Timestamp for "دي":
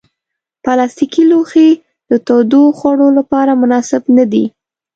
4.31-4.45